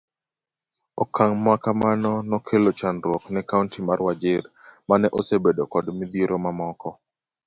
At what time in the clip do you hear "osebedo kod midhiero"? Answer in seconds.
5.19-6.35